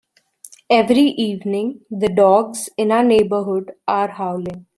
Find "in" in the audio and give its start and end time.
2.75-2.91